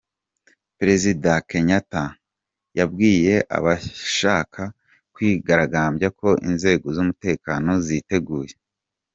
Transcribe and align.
Perezida 0.77 1.31
Kenyatta 1.49 2.03
yabwiye 2.77 3.35
abashaka 3.57 4.61
kwigaragambya 5.13 6.07
ko 6.19 6.29
inzego 6.49 6.85
z’umutekano 6.95 7.71
ziteguye. 7.87 8.55